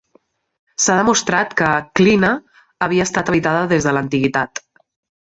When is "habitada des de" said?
3.33-3.95